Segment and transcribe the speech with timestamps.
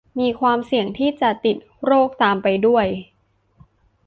[0.19, 2.85] มีความเสี่ยงที่จะติดโรคตามไปด้วย